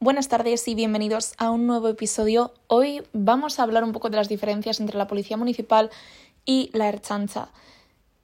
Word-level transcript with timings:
Buenas 0.00 0.28
tardes 0.28 0.68
y 0.68 0.76
bienvenidos 0.76 1.34
a 1.38 1.50
un 1.50 1.66
nuevo 1.66 1.88
episodio. 1.88 2.54
Hoy 2.68 3.02
vamos 3.12 3.58
a 3.58 3.64
hablar 3.64 3.82
un 3.82 3.90
poco 3.90 4.10
de 4.10 4.16
las 4.16 4.28
diferencias 4.28 4.78
entre 4.78 4.96
la 4.96 5.08
Policía 5.08 5.36
Municipal 5.36 5.90
y 6.46 6.70
la 6.72 6.88
Erchancha. 6.88 7.48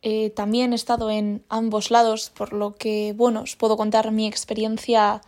Eh, 0.01 0.31
también 0.31 0.73
he 0.73 0.77
estado 0.77 1.11
en 1.11 1.43
ambos 1.49 1.91
lados, 1.91 2.31
por 2.31 2.53
lo 2.53 2.77
que, 2.77 3.13
bueno, 3.17 3.41
os 3.41 3.57
puedo 3.57 3.77
contar 3.77 4.13
mi 4.13 4.29
experiencia 4.29 5.21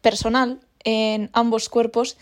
personal 0.00 0.58
en 0.82 1.30
ambos 1.32 1.68
cuerpos. 1.68 2.16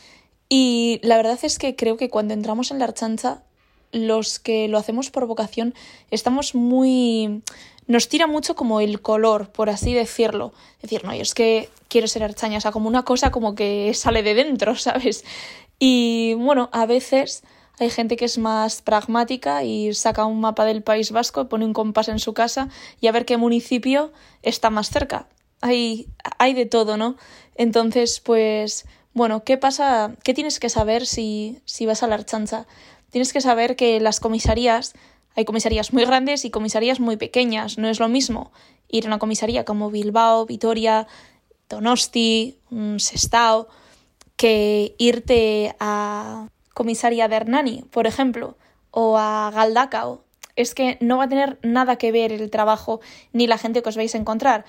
Y 0.50 1.00
la 1.02 1.16
verdad 1.16 1.38
es 1.42 1.58
que 1.58 1.76
creo 1.76 1.96
que 1.96 2.10
cuando 2.10 2.34
entramos 2.34 2.70
en 2.70 2.78
la 2.78 2.84
Erchancha, 2.84 3.42
los 3.90 4.38
que 4.38 4.68
lo 4.68 4.76
hacemos 4.76 5.10
por 5.10 5.24
vocación, 5.24 5.72
estamos 6.10 6.54
muy 6.54 7.42
nos 7.90 8.08
tira 8.08 8.28
mucho 8.28 8.54
como 8.54 8.80
el 8.80 9.02
color, 9.02 9.50
por 9.50 9.68
así 9.68 9.92
decirlo. 9.92 10.52
Decir, 10.80 11.02
no, 11.04 11.10
es 11.10 11.34
que 11.34 11.68
quiero 11.88 12.06
ser 12.06 12.22
archaña, 12.22 12.58
o 12.58 12.60
sea, 12.60 12.70
como 12.70 12.88
una 12.88 13.02
cosa 13.02 13.32
como 13.32 13.56
que 13.56 13.92
sale 13.94 14.22
de 14.22 14.34
dentro, 14.34 14.76
¿sabes? 14.76 15.24
Y 15.80 16.34
bueno, 16.34 16.70
a 16.72 16.86
veces 16.86 17.42
hay 17.80 17.90
gente 17.90 18.16
que 18.16 18.26
es 18.26 18.38
más 18.38 18.80
pragmática 18.80 19.64
y 19.64 19.92
saca 19.92 20.24
un 20.24 20.40
mapa 20.40 20.64
del 20.66 20.84
País 20.84 21.10
Vasco, 21.10 21.48
pone 21.48 21.64
un 21.64 21.72
compás 21.72 22.06
en 22.06 22.20
su 22.20 22.32
casa 22.32 22.68
y 23.00 23.08
a 23.08 23.12
ver 23.12 23.24
qué 23.24 23.36
municipio 23.36 24.12
está 24.42 24.70
más 24.70 24.90
cerca. 24.90 25.26
Hay, 25.60 26.06
hay 26.38 26.54
de 26.54 26.66
todo, 26.66 26.96
¿no? 26.96 27.16
Entonces, 27.56 28.20
pues, 28.20 28.86
bueno, 29.14 29.42
¿qué 29.42 29.56
pasa? 29.56 30.14
¿Qué 30.22 30.32
tienes 30.32 30.60
que 30.60 30.68
saber 30.68 31.06
si, 31.06 31.60
si 31.64 31.86
vas 31.86 32.04
a 32.04 32.06
la 32.06 32.14
archancha? 32.14 32.68
Tienes 33.10 33.32
que 33.32 33.40
saber 33.40 33.74
que 33.74 33.98
las 33.98 34.20
comisarías 34.20 34.94
hay 35.40 35.44
comisarías 35.46 35.92
muy 35.92 36.04
grandes 36.04 36.44
y 36.44 36.50
comisarías 36.50 37.00
muy 37.00 37.16
pequeñas. 37.16 37.78
No 37.78 37.88
es 37.88 37.98
lo 37.98 38.08
mismo 38.08 38.52
ir 38.88 39.04
a 39.04 39.08
una 39.08 39.18
comisaría 39.18 39.64
como 39.64 39.90
Bilbao, 39.90 40.46
Vitoria, 40.46 41.06
Donosti, 41.68 42.58
Sestao, 42.98 43.68
que 44.36 44.94
irte 44.98 45.74
a 45.80 46.48
comisaría 46.74 47.28
de 47.28 47.36
Hernani, 47.36 47.84
por 47.90 48.06
ejemplo, 48.06 48.56
o 48.90 49.16
a 49.16 49.50
Galdacao. 49.54 50.24
Es 50.56 50.74
que 50.74 50.98
no 51.00 51.18
va 51.18 51.24
a 51.24 51.28
tener 51.28 51.58
nada 51.62 51.96
que 51.96 52.12
ver 52.12 52.32
el 52.32 52.50
trabajo 52.50 53.00
ni 53.32 53.46
la 53.46 53.58
gente 53.58 53.82
que 53.82 53.88
os 53.88 53.96
vais 53.96 54.14
a 54.14 54.18
encontrar. 54.18 54.64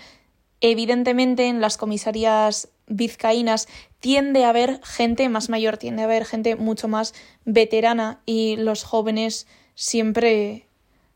Evidentemente, 0.62 1.48
en 1.48 1.59
las 1.59 1.78
comisarías 1.78 2.70
vizcaínas 2.88 3.68
tiende 4.00 4.46
a 4.46 4.50
haber 4.50 4.80
gente 4.84 5.28
más 5.28 5.50
mayor, 5.50 5.78
tiende 5.78 6.03
a 6.03 6.06
haber 6.06 6.26
gente 6.26 6.56
mucho 6.56 6.88
más 6.88 7.14
veterana 7.46 8.22
y 8.26 8.56
los 8.58 8.84
jóvenes 8.84 9.48
siempre 9.76 10.66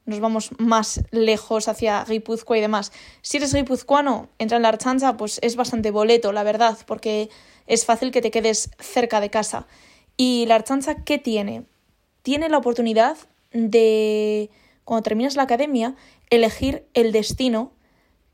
nos 0.05 0.19
vamos 0.19 0.51
más 0.59 1.01
lejos 1.11 1.67
hacia 1.67 2.05
Guipúzcoa 2.05 2.57
y 2.57 2.61
demás. 2.61 2.91
Si 3.21 3.37
eres 3.37 3.53
guipuzcoano, 3.53 4.29
entra 4.37 4.57
en 4.57 4.63
la 4.63 4.69
Archancha, 4.69 5.17
pues 5.17 5.39
es 5.41 5.55
bastante 5.55 5.91
boleto, 5.91 6.31
la 6.31 6.43
verdad, 6.43 6.77
porque 6.85 7.29
es 7.67 7.85
fácil 7.85 8.11
que 8.11 8.21
te 8.21 8.31
quedes 8.31 8.69
cerca 8.79 9.19
de 9.19 9.29
casa. 9.31 9.67
¿Y 10.15 10.45
la 10.47 10.55
Archancha 10.55 11.03
qué 11.03 11.17
tiene? 11.17 11.63
Tiene 12.21 12.49
la 12.49 12.57
oportunidad 12.57 13.17
de, 13.51 14.49
cuando 14.83 15.03
terminas 15.03 15.35
la 15.35 15.43
academia, 15.43 15.95
elegir 16.29 16.85
el 16.93 17.11
destino. 17.11 17.71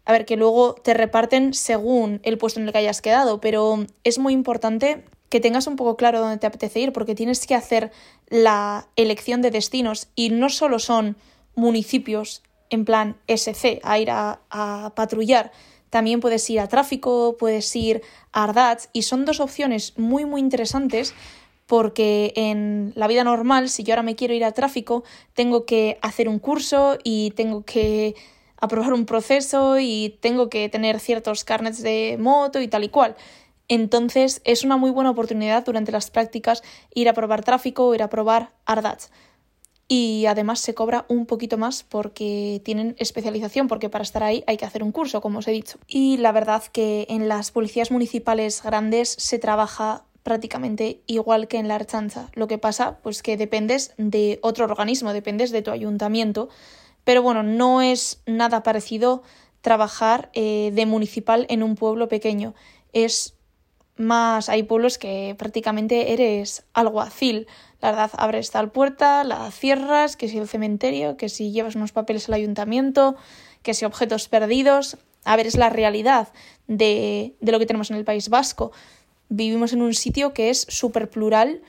A 0.03 0.11
ver, 0.11 0.25
que 0.25 0.35
luego 0.35 0.75
te 0.75 0.93
reparten 0.93 1.53
según 1.53 2.19
el 2.23 2.37
puesto 2.37 2.59
en 2.59 2.65
el 2.65 2.73
que 2.73 2.79
hayas 2.79 3.01
quedado, 3.01 3.39
pero 3.39 3.85
es 4.03 4.19
muy 4.19 4.33
importante 4.33 5.05
que 5.31 5.39
tengas 5.39 5.65
un 5.65 5.77
poco 5.77 5.95
claro 5.95 6.19
dónde 6.19 6.37
te 6.37 6.45
apetece 6.45 6.81
ir, 6.81 6.91
porque 6.91 7.15
tienes 7.15 7.47
que 7.47 7.55
hacer 7.55 7.89
la 8.27 8.89
elección 8.97 9.41
de 9.41 9.49
destinos 9.49 10.09
y 10.13 10.29
no 10.29 10.49
solo 10.49 10.77
son 10.77 11.15
municipios 11.55 12.43
en 12.69 12.83
plan 12.83 13.15
SC 13.27 13.79
a 13.81 13.97
ir 13.97 14.11
a, 14.11 14.93
patrullar, 14.93 15.53
también 15.89 16.19
puedes 16.19 16.49
ir 16.49 16.59
a 16.59 16.67
tráfico, 16.67 17.37
puedes 17.39 17.73
ir 17.77 18.01
a 18.33 18.43
Ardaz 18.43 18.89
y 18.91 19.03
son 19.03 19.23
dos 19.23 19.39
opciones 19.39 19.97
muy 19.97 20.25
muy 20.25 20.41
interesantes 20.41 21.13
porque 21.65 22.33
en 22.35 22.91
la 22.95 23.07
vida 23.07 23.23
normal, 23.23 23.69
si 23.69 23.83
yo 23.83 23.93
ahora 23.93 24.03
me 24.03 24.17
quiero 24.17 24.33
ir 24.33 24.43
a 24.43 24.51
tráfico, 24.51 25.05
tengo 25.33 25.65
que 25.65 25.97
hacer 26.01 26.27
un 26.27 26.39
curso 26.39 26.97
y 27.05 27.31
tengo 27.31 27.63
que 27.63 28.15
aprobar 28.57 28.91
un 28.91 29.05
proceso 29.05 29.79
y 29.79 30.17
tengo 30.19 30.49
que 30.49 30.67
tener 30.67 30.99
ciertos 30.99 31.45
carnets 31.45 31.81
de 31.81 32.17
moto 32.19 32.59
y 32.59 32.67
tal 32.67 32.83
y 32.83 32.89
cual. 32.89 33.15
Entonces 33.67 34.41
es 34.43 34.63
una 34.63 34.77
muy 34.77 34.91
buena 34.91 35.11
oportunidad 35.11 35.65
durante 35.65 35.91
las 35.91 36.11
prácticas 36.11 36.63
ir 36.93 37.07
a 37.09 37.13
probar 37.13 37.43
tráfico 37.43 37.87
o 37.87 37.95
ir 37.95 38.03
a 38.03 38.09
probar 38.09 38.51
ARDATS. 38.65 39.11
Y 39.87 40.25
además 40.25 40.61
se 40.61 40.73
cobra 40.73 41.05
un 41.09 41.25
poquito 41.25 41.57
más 41.57 41.83
porque 41.83 42.61
tienen 42.63 42.95
especialización, 42.97 43.67
porque 43.67 43.89
para 43.89 44.03
estar 44.03 44.23
ahí 44.23 44.41
hay 44.47 44.55
que 44.55 44.63
hacer 44.63 44.83
un 44.83 44.93
curso, 44.93 45.19
como 45.19 45.39
os 45.39 45.47
he 45.49 45.51
dicho. 45.51 45.79
Y 45.85 46.15
la 46.15 46.31
verdad 46.31 46.63
que 46.71 47.05
en 47.09 47.27
las 47.27 47.51
policías 47.51 47.91
municipales 47.91 48.63
grandes 48.63 49.09
se 49.09 49.37
trabaja 49.37 50.05
prácticamente 50.23 51.01
igual 51.07 51.47
que 51.47 51.57
en 51.57 51.67
la 51.67 51.75
archanza. 51.75 52.29
Lo 52.35 52.47
que 52.47 52.57
pasa, 52.57 52.99
pues 53.03 53.21
que 53.21 53.37
dependes 53.37 53.93
de 53.97 54.39
otro 54.43 54.65
organismo, 54.65 55.11
dependes 55.13 55.51
de 55.51 55.61
tu 55.61 55.71
ayuntamiento. 55.71 56.49
Pero 57.03 57.21
bueno, 57.21 57.43
no 57.43 57.81
es 57.81 58.21
nada 58.25 58.63
parecido 58.63 59.23
trabajar 59.61 60.29
eh, 60.33 60.71
de 60.73 60.85
municipal 60.85 61.45
en 61.49 61.63
un 61.63 61.75
pueblo 61.75 62.07
pequeño. 62.07 62.53
Es 62.93 63.35
más 64.01 64.49
hay 64.49 64.63
pueblos 64.63 64.97
que 64.97 65.35
prácticamente 65.37 66.13
eres 66.13 66.63
alguacil. 66.73 67.47
La 67.81 67.91
verdad, 67.91 68.11
abres 68.17 68.51
tal 68.51 68.71
puerta, 68.71 69.23
la 69.23 69.49
cierras, 69.51 70.17
que 70.17 70.27
si 70.27 70.37
el 70.37 70.47
cementerio, 70.47 71.17
que 71.17 71.29
si 71.29 71.51
llevas 71.51 71.75
unos 71.75 71.91
papeles 71.91 72.27
al 72.27 72.35
ayuntamiento, 72.35 73.15
que 73.63 73.73
si 73.73 73.85
objetos 73.85 74.27
perdidos. 74.27 74.97
A 75.23 75.35
ver, 75.35 75.47
es 75.47 75.55
la 75.55 75.69
realidad 75.69 76.29
de, 76.67 77.35
de 77.39 77.51
lo 77.51 77.59
que 77.59 77.65
tenemos 77.65 77.91
en 77.91 77.97
el 77.97 78.05
País 78.05 78.29
Vasco. 78.29 78.71
Vivimos 79.29 79.73
en 79.73 79.81
un 79.81 79.93
sitio 79.93 80.33
que 80.33 80.49
es 80.49 80.65
súper 80.67 81.09
plural, 81.09 81.61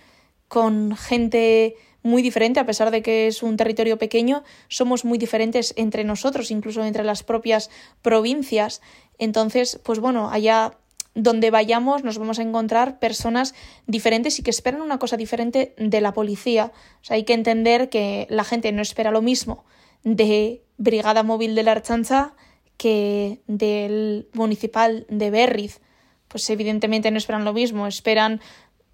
con 0.48 0.96
gente 0.96 1.76
muy 2.02 2.22
diferente, 2.22 2.60
a 2.60 2.66
pesar 2.66 2.90
de 2.90 3.02
que 3.02 3.28
es 3.28 3.42
un 3.42 3.56
territorio 3.56 3.96
pequeño, 3.98 4.42
somos 4.68 5.04
muy 5.04 5.18
diferentes 5.18 5.72
entre 5.76 6.04
nosotros, 6.04 6.50
incluso 6.50 6.84
entre 6.84 7.04
las 7.04 7.22
propias 7.22 7.70
provincias. 8.02 8.82
Entonces, 9.18 9.80
pues 9.84 10.00
bueno, 10.00 10.30
allá 10.30 10.78
donde 11.14 11.50
vayamos 11.50 12.04
nos 12.04 12.18
vamos 12.18 12.38
a 12.38 12.42
encontrar 12.42 12.98
personas 12.98 13.54
diferentes 13.86 14.38
y 14.38 14.42
que 14.42 14.50
esperan 14.50 14.80
una 14.80 14.98
cosa 14.98 15.16
diferente 15.16 15.74
de 15.76 16.00
la 16.00 16.12
policía. 16.12 16.72
O 17.00 17.04
sea, 17.04 17.16
hay 17.16 17.24
que 17.24 17.34
entender 17.34 17.90
que 17.90 18.26
la 18.30 18.44
gente 18.44 18.72
no 18.72 18.82
espera 18.82 19.10
lo 19.10 19.22
mismo 19.22 19.64
de 20.04 20.62
Brigada 20.78 21.22
Móvil 21.22 21.54
de 21.54 21.62
la 21.62 21.72
Archancha 21.72 22.34
que 22.76 23.42
del 23.46 24.28
Municipal 24.32 25.06
de 25.08 25.30
Berriz. 25.30 25.80
Pues 26.28 26.48
evidentemente 26.48 27.10
no 27.10 27.18
esperan 27.18 27.44
lo 27.44 27.52
mismo, 27.52 27.86
esperan 27.86 28.40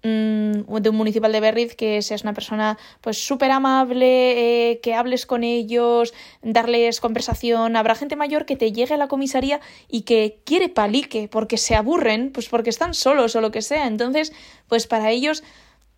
de 0.01 0.89
un 0.89 0.95
municipal 0.95 1.31
de 1.31 1.39
Berriz 1.39 1.75
que 1.75 2.01
seas 2.01 2.23
una 2.23 2.33
persona 2.33 2.77
pues 3.01 3.17
súper 3.17 3.51
amable, 3.51 4.71
eh, 4.71 4.79
que 4.79 4.93
hables 4.93 5.25
con 5.25 5.43
ellos, 5.43 6.13
darles 6.41 7.01
conversación. 7.01 7.75
Habrá 7.75 7.95
gente 7.95 8.15
mayor 8.15 8.45
que 8.45 8.55
te 8.55 8.71
llegue 8.71 8.93
a 8.93 8.97
la 8.97 9.07
comisaría 9.07 9.59
y 9.89 10.01
que 10.01 10.39
quiere 10.45 10.69
palique 10.69 11.27
porque 11.27 11.57
se 11.57 11.75
aburren, 11.75 12.31
pues 12.31 12.47
porque 12.47 12.69
están 12.69 12.93
solos 12.93 13.35
o 13.35 13.41
lo 13.41 13.51
que 13.51 13.61
sea. 13.61 13.87
Entonces, 13.87 14.31
pues 14.67 14.87
para 14.87 15.11
ellos, 15.11 15.43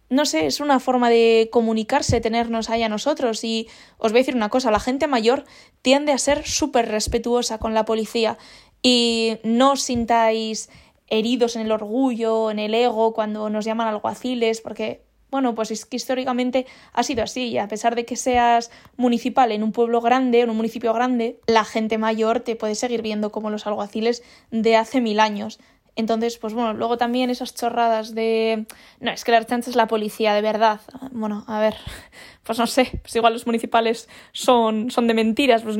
no 0.09 0.25
sé, 0.25 0.47
es 0.47 0.59
una 0.59 0.79
forma 0.79 1.09
de 1.09 1.49
comunicarse, 1.51 2.21
tenernos 2.21 2.69
ahí 2.69 2.81
a 2.83 2.89
nosotros. 2.89 3.43
Y 3.43 3.67
os 3.97 4.11
voy 4.11 4.19
a 4.19 4.21
decir 4.21 4.35
una 4.35 4.49
cosa, 4.49 4.71
la 4.71 4.79
gente 4.79 5.07
mayor 5.07 5.45
tiende 5.81 6.11
a 6.11 6.17
ser 6.17 6.47
súper 6.47 6.89
respetuosa 6.89 7.59
con 7.59 7.73
la 7.73 7.85
policía 7.85 8.37
y 8.83 9.37
no 9.43 9.75
sintáis 9.75 10.69
heridos 11.11 11.55
en 11.55 11.63
el 11.63 11.71
orgullo, 11.71 12.49
en 12.49 12.57
el 12.57 12.73
ego, 12.73 13.13
cuando 13.13 13.49
nos 13.49 13.65
llaman 13.65 13.87
alguaciles, 13.87 14.61
porque, 14.61 15.03
bueno, 15.29 15.53
pues 15.53 15.69
es 15.69 15.85
que 15.85 15.97
históricamente 15.97 16.65
ha 16.93 17.03
sido 17.03 17.21
así, 17.21 17.49
y 17.49 17.57
a 17.57 17.67
pesar 17.67 17.95
de 17.95 18.05
que 18.05 18.15
seas 18.15 18.71
municipal 18.95 19.51
en 19.51 19.61
un 19.61 19.73
pueblo 19.73 19.99
grande, 20.01 20.39
en 20.39 20.49
un 20.49 20.55
municipio 20.55 20.93
grande, 20.93 21.39
la 21.47 21.65
gente 21.65 21.97
mayor 21.97 22.39
te 22.39 22.55
puede 22.55 22.75
seguir 22.75 23.01
viendo 23.01 23.29
como 23.31 23.49
los 23.49 23.67
alguaciles 23.67 24.23
de 24.51 24.77
hace 24.77 25.01
mil 25.01 25.19
años. 25.19 25.59
Entonces, 25.97 26.37
pues 26.37 26.53
bueno, 26.53 26.73
luego 26.73 26.97
también 26.97 27.29
esas 27.29 27.53
chorradas 27.53 28.15
de... 28.15 28.65
No, 29.01 29.11
es 29.11 29.25
que 29.25 29.31
la 29.31 29.37
archancha 29.37 29.69
es 29.69 29.75
la 29.75 29.87
policía, 29.87 30.33
de 30.33 30.41
verdad. 30.41 30.79
Bueno, 31.11 31.43
a 31.47 31.59
ver, 31.59 31.75
pues 32.43 32.57
no 32.57 32.67
sé, 32.67 32.89
pues 33.01 33.13
igual 33.17 33.33
los 33.33 33.45
municipales 33.45 34.07
son, 34.31 34.89
son 34.89 35.07
de 35.07 35.13
mentiras, 35.13 35.61
pues... 35.61 35.77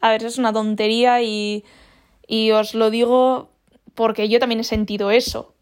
A 0.00 0.10
ver, 0.10 0.24
es 0.24 0.38
una 0.38 0.52
tontería 0.52 1.22
y, 1.22 1.64
y 2.26 2.50
os 2.52 2.74
lo 2.74 2.90
digo 2.90 3.55
porque 3.96 4.28
yo 4.28 4.38
también 4.38 4.60
he 4.60 4.64
sentido 4.64 5.10
eso. 5.10 5.56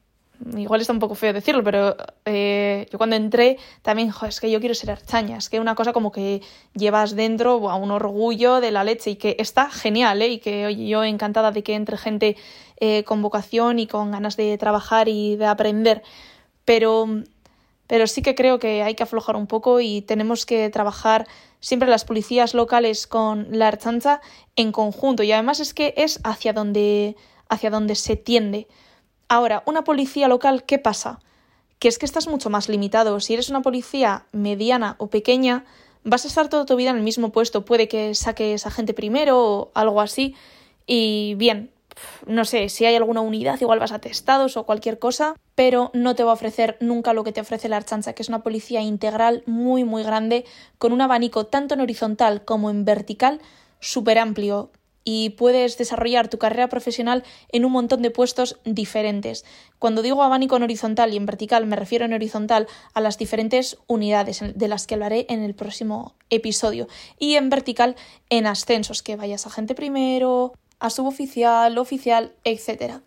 Igual 0.57 0.81
está 0.81 0.93
un 0.93 0.99
poco 0.99 1.15
feo 1.15 1.33
decirlo, 1.33 1.63
pero 1.63 1.97
eh, 2.25 2.87
yo 2.91 2.99
cuando 2.99 3.17
entré 3.17 3.57
también, 3.83 4.13
es 4.29 4.41
que 4.41 4.51
yo 4.51 4.59
quiero 4.59 4.75
ser 4.75 4.91
archaña, 4.91 5.39
es 5.39 5.49
que 5.49 5.61
una 5.61 5.77
cosa 5.77 5.93
como 5.93 6.11
que 6.11 6.43
llevas 6.75 7.15
dentro 7.15 7.71
a 7.71 7.77
un 7.77 7.93
orgullo 7.93 8.61
de 8.61 8.73
la 8.73 8.83
leche 8.83 9.13
y 9.13 9.17
que 9.17 9.37
está 9.39 9.71
genial, 9.71 10.21
¿eh? 10.21 10.29
y 10.29 10.39
que 10.41 10.67
oye, 10.67 10.89
yo 10.89 11.05
encantada 11.05 11.53
de 11.53 11.63
que 11.63 11.75
entre 11.75 11.97
gente 11.97 12.37
eh, 12.79 13.05
con 13.05 13.23
vocación 13.23 13.79
y 13.79 13.87
con 13.87 14.11
ganas 14.11 14.37
de 14.37 14.59
trabajar 14.59 15.09
y 15.09 15.37
de 15.37 15.47
aprender, 15.47 16.03
pero, 16.65 17.07
pero 17.87 18.07
sí 18.09 18.21
que 18.21 18.35
creo 18.35 18.59
que 18.59 18.83
hay 18.83 18.97
que 18.97 19.05
aflojar 19.05 19.37
un 19.37 19.47
poco 19.47 19.81
y 19.81 20.03
tenemos 20.03 20.47
que 20.47 20.69
trabajar 20.69 21.29
siempre 21.61 21.89
las 21.89 22.05
policías 22.05 22.55
locales 22.55 23.07
con 23.07 23.47
la 23.51 23.69
archancha 23.69 24.21
en 24.57 24.73
conjunto 24.73 25.23
y 25.23 25.33
además 25.33 25.61
es 25.61 25.73
que 25.73 25.95
es 25.97 26.21
hacia 26.25 26.53
donde 26.53 27.17
hacia 27.49 27.71
donde 27.71 27.95
se 27.95 28.17
tiende. 28.17 28.67
Ahora, 29.29 29.63
una 29.67 29.85
policía 29.85 30.29
local, 30.29 30.65
¿qué 30.65 30.79
pasa? 30.79 31.21
Que 31.79 31.89
es 31.89 31.99
que 31.99 32.07
estás 32.07 32.29
mucho 32.29 32.51
más 32.51 32.69
limitado. 32.69 33.21
Si 33.21 33.35
eres 33.35 33.51
una 33.51 33.63
policía 33.63 34.27
mediana 34.33 34.97
o 34.99 35.09
pequeña, 35.09 35.65
vas 36.05 36.25
a 36.25 36.29
estar 36.29 36.49
toda 36.49 36.67
tu 36.67 36.77
vida 36.77 36.91
en 36.91 36.97
el 36.97 37.03
mismo 37.03 37.31
puesto. 37.31 37.65
Puede 37.65 37.89
que 37.89 38.15
saques 38.15 38.67
a 38.67 38.71
gente 38.71 38.95
primero 38.95 39.43
o 39.43 39.71
algo 39.75 40.01
así. 40.01 40.35
Y 40.87 41.35
bien, 41.37 41.71
no 42.27 42.45
sé, 42.45 42.69
si 42.69 42.85
hay 42.85 42.95
alguna 42.95 43.21
unidad, 43.21 43.61
igual 43.61 43.79
vas 43.79 43.93
a 43.93 43.99
testados 43.99 44.57
o 44.57 44.65
cualquier 44.65 44.99
cosa, 44.99 45.37
pero 45.55 45.91
no 45.95 46.15
te 46.15 46.25
va 46.25 46.31
a 46.31 46.35
ofrecer 46.35 46.77
nunca 46.81 47.13
lo 47.13 47.25
que 47.25 47.33
te 47.33 47.41
ofrece 47.41 47.69
la 47.69 47.77
Archancha, 47.77 48.13
que 48.13 48.23
es 48.23 48.29
una 48.29 48.43
policía 48.43 48.81
integral 48.81 49.43
muy, 49.47 49.85
muy 49.85 50.03
grande, 50.03 50.45
con 50.79 50.93
un 50.93 51.01
abanico 51.01 51.47
tanto 51.47 51.75
en 51.75 51.81
horizontal 51.81 52.45
como 52.45 52.71
en 52.71 52.85
vertical 52.85 53.41
súper 53.81 54.19
amplio 54.19 54.71
y 55.05 55.31
puedes 55.31 55.77
desarrollar 55.77 56.29
tu 56.29 56.39
carrera 56.39 56.69
profesional 56.69 57.23
en 57.51 57.65
un 57.65 57.73
montón 57.73 58.03
de 58.03 58.11
puestos 58.11 58.59
diferentes. 58.65 59.45
Cuando 59.79 60.03
digo 60.03 60.23
abanico 60.23 60.57
en 60.57 60.63
horizontal 60.63 61.13
y 61.13 61.17
en 61.17 61.27
vertical, 61.27 61.67
me 61.67 61.77
refiero 61.77 62.07
en 62.07 62.15
horizontal 62.15 62.67
a 62.95 63.01
las 63.01 63.19
diferentes 63.19 63.77
unidades 63.87 64.41
de 64.55 64.69
las 64.69 64.87
que 64.87 64.95
hablaré 64.95 65.27
en 65.29 65.43
el 65.43 65.55
próximo 65.55 66.15
episodio 66.31 66.89
y 67.19 67.35
en 67.35 67.51
vertical 67.51 67.97
en 68.31 68.47
ascensos, 68.47 69.03
que 69.03 69.17
vayas 69.17 69.47
a 69.47 69.51
gente 69.51 69.75
primero, 69.75 70.55
a 70.81 70.91
suboficial, 70.91 71.77
oficial, 71.79 72.33
etc. 72.45 73.01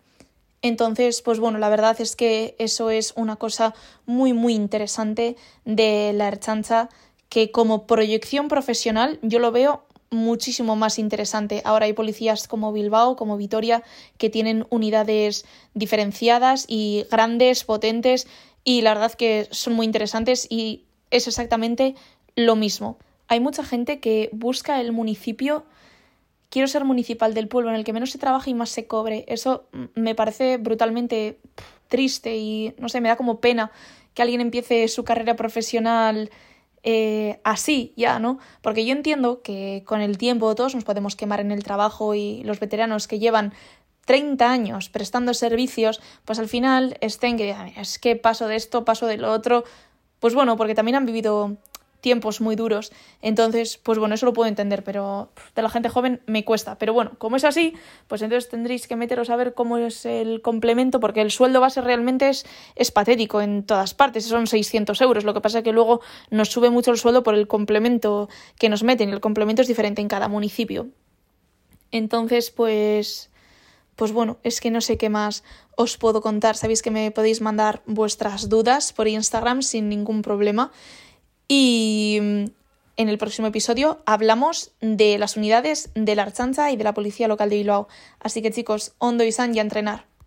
Entonces, 0.62 1.22
pues 1.22 1.38
bueno, 1.38 1.58
la 1.58 1.68
verdad 1.68 2.00
es 2.00 2.16
que 2.16 2.56
eso 2.58 2.90
es 2.90 3.12
una 3.16 3.36
cosa 3.36 3.74
muy, 4.06 4.32
muy 4.32 4.54
interesante 4.54 5.36
de 5.64 6.12
la 6.14 6.28
Erchancha, 6.28 6.88
que 7.28 7.50
como 7.50 7.86
proyección 7.86 8.48
profesional 8.48 9.18
yo 9.22 9.38
lo 9.38 9.52
veo 9.52 9.84
muchísimo 10.10 10.76
más 10.76 10.98
interesante. 10.98 11.62
Ahora 11.64 11.86
hay 11.86 11.92
policías 11.92 12.48
como 12.48 12.72
Bilbao, 12.72 13.16
como 13.16 13.36
Vitoria, 13.36 13.82
que 14.16 14.30
tienen 14.30 14.66
unidades 14.70 15.44
diferenciadas 15.74 16.64
y 16.68 17.04
grandes, 17.10 17.64
potentes, 17.64 18.26
y 18.64 18.82
la 18.82 18.94
verdad 18.94 19.12
que 19.14 19.48
son 19.50 19.74
muy 19.74 19.86
interesantes 19.86 20.46
y 20.50 20.84
es 21.10 21.26
exactamente 21.26 21.94
lo 22.36 22.56
mismo. 22.56 22.98
Hay 23.28 23.40
mucha 23.40 23.64
gente 23.64 24.00
que 24.00 24.30
busca 24.32 24.80
el 24.80 24.92
municipio 24.92 25.64
quiero 26.50 26.68
ser 26.68 26.84
municipal 26.84 27.34
del 27.34 27.48
pueblo 27.48 27.70
en 27.70 27.76
el 27.76 27.84
que 27.84 27.92
menos 27.92 28.10
se 28.10 28.18
trabaja 28.18 28.50
y 28.50 28.54
más 28.54 28.70
se 28.70 28.86
cobre. 28.86 29.24
Eso 29.28 29.68
me 29.94 30.14
parece 30.14 30.56
brutalmente 30.56 31.38
triste 31.88 32.36
y 32.36 32.74
no 32.78 32.88
sé, 32.88 33.00
me 33.00 33.08
da 33.08 33.16
como 33.16 33.40
pena 33.40 33.70
que 34.14 34.22
alguien 34.22 34.40
empiece 34.40 34.88
su 34.88 35.04
carrera 35.04 35.36
profesional 35.36 36.30
eh, 36.82 37.40
así 37.44 37.92
ya, 37.96 38.18
¿no? 38.18 38.38
Porque 38.62 38.84
yo 38.84 38.92
entiendo 38.92 39.42
que 39.42 39.82
con 39.86 40.00
el 40.00 40.18
tiempo 40.18 40.54
todos 40.54 40.74
nos 40.74 40.84
podemos 40.84 41.16
quemar 41.16 41.40
en 41.40 41.50
el 41.50 41.64
trabajo 41.64 42.14
y 42.14 42.42
los 42.44 42.60
veteranos 42.60 43.08
que 43.08 43.18
llevan 43.18 43.52
30 44.04 44.50
años 44.50 44.88
prestando 44.88 45.34
servicios, 45.34 46.00
pues 46.24 46.38
al 46.38 46.48
final 46.48 46.96
estén 47.00 47.36
que 47.36 47.54
es 47.76 47.98
que 47.98 48.16
paso 48.16 48.48
de 48.48 48.56
esto, 48.56 48.84
paso 48.84 49.06
de 49.06 49.18
lo 49.18 49.30
otro. 49.30 49.64
Pues 50.18 50.34
bueno, 50.34 50.56
porque 50.56 50.74
también 50.74 50.96
han 50.96 51.06
vivido 51.06 51.58
tiempos 52.00 52.40
muy 52.40 52.56
duros. 52.56 52.92
Entonces, 53.22 53.78
pues 53.82 53.98
bueno, 53.98 54.14
eso 54.14 54.26
lo 54.26 54.32
puedo 54.32 54.48
entender, 54.48 54.84
pero 54.84 55.30
de 55.54 55.62
la 55.62 55.70
gente 55.70 55.88
joven 55.88 56.20
me 56.26 56.44
cuesta. 56.44 56.78
Pero 56.78 56.92
bueno, 56.92 57.12
como 57.18 57.36
es 57.36 57.44
así, 57.44 57.74
pues 58.06 58.22
entonces 58.22 58.48
tendréis 58.48 58.86
que 58.86 58.96
meteros 58.96 59.30
a 59.30 59.36
ver 59.36 59.54
cómo 59.54 59.78
es 59.78 60.06
el 60.06 60.42
complemento, 60.42 61.00
porque 61.00 61.20
el 61.20 61.30
sueldo 61.30 61.60
base 61.60 61.80
realmente 61.80 62.28
es, 62.28 62.46
es 62.76 62.90
patético 62.90 63.40
en 63.40 63.64
todas 63.64 63.94
partes, 63.94 64.26
son 64.26 64.46
600 64.46 65.00
euros. 65.00 65.24
Lo 65.24 65.34
que 65.34 65.40
pasa 65.40 65.58
es 65.58 65.64
que 65.64 65.72
luego 65.72 66.00
nos 66.30 66.48
sube 66.48 66.70
mucho 66.70 66.90
el 66.90 66.98
sueldo 66.98 67.22
por 67.22 67.34
el 67.34 67.48
complemento 67.48 68.28
que 68.58 68.68
nos 68.68 68.82
meten, 68.82 69.08
y 69.10 69.12
el 69.12 69.20
complemento 69.20 69.62
es 69.62 69.68
diferente 69.68 70.00
en 70.00 70.08
cada 70.08 70.28
municipio. 70.28 70.88
Entonces, 71.90 72.50
pues... 72.50 73.30
Pues 73.96 74.12
bueno, 74.12 74.38
es 74.44 74.60
que 74.60 74.70
no 74.70 74.80
sé 74.80 74.96
qué 74.96 75.08
más 75.08 75.42
os 75.74 75.96
puedo 75.96 76.20
contar. 76.20 76.56
Sabéis 76.56 76.82
que 76.82 76.92
me 76.92 77.10
podéis 77.10 77.40
mandar 77.40 77.82
vuestras 77.84 78.48
dudas 78.48 78.92
por 78.92 79.08
Instagram 79.08 79.60
sin 79.60 79.88
ningún 79.88 80.22
problema. 80.22 80.70
Y 81.48 82.18
mm, 82.20 82.44
en 82.98 83.08
el 83.08 83.16
próximo 83.16 83.46
episodio 83.46 84.02
hablamos 84.04 84.72
de 84.80 85.18
las 85.18 85.36
unidades 85.36 85.90
de 85.94 86.14
la 86.14 86.24
Archancha 86.24 86.70
y 86.70 86.76
de 86.76 86.84
la 86.84 86.94
Policía 86.94 87.28
Local 87.28 87.48
de 87.48 87.56
Bilbao. 87.56 87.88
Así 88.20 88.42
que 88.42 88.50
chicos, 88.50 88.92
Hondo 88.98 89.24
y 89.24 89.32
San 89.32 89.54
y 89.54 89.58
a 89.58 89.62
entrenar. 89.62 90.07